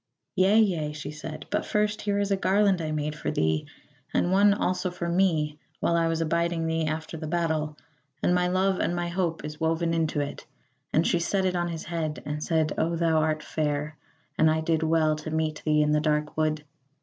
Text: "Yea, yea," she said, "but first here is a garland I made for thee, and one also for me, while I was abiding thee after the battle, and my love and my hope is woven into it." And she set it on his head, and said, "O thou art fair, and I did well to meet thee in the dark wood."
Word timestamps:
"Yea, 0.35 0.57
yea," 0.59 0.91
she 0.91 1.11
said, 1.11 1.45
"but 1.51 1.63
first 1.63 2.01
here 2.01 2.17
is 2.17 2.31
a 2.31 2.35
garland 2.35 2.81
I 2.81 2.89
made 2.89 3.15
for 3.15 3.29
thee, 3.29 3.67
and 4.11 4.31
one 4.31 4.51
also 4.51 4.89
for 4.89 5.07
me, 5.07 5.59
while 5.79 5.95
I 5.95 6.07
was 6.07 6.21
abiding 6.21 6.65
thee 6.65 6.87
after 6.87 7.17
the 7.17 7.27
battle, 7.27 7.77
and 8.23 8.33
my 8.33 8.47
love 8.47 8.79
and 8.79 8.95
my 8.95 9.09
hope 9.09 9.45
is 9.45 9.59
woven 9.59 9.93
into 9.93 10.19
it." 10.19 10.47
And 10.91 11.05
she 11.05 11.19
set 11.19 11.45
it 11.45 11.55
on 11.55 11.67
his 11.67 11.83
head, 11.83 12.23
and 12.25 12.43
said, 12.43 12.73
"O 12.79 12.95
thou 12.95 13.17
art 13.19 13.43
fair, 13.43 13.95
and 14.39 14.49
I 14.49 14.61
did 14.61 14.81
well 14.81 15.15
to 15.17 15.29
meet 15.29 15.61
thee 15.63 15.83
in 15.83 15.91
the 15.91 16.01
dark 16.01 16.35
wood." 16.35 16.63